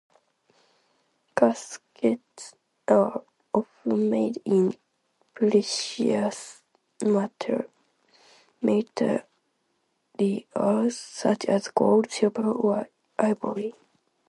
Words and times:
Caskets 1.35 2.55
are 2.87 3.21
often 3.53 4.09
made 4.09 4.41
in 4.45 4.73
precious 5.35 6.63
materials, 7.03 7.71
such 10.97 11.45
as 11.45 11.67
gold, 11.67 12.09
silver 12.09 12.51
or 12.51 12.89
ivory. 13.19 13.75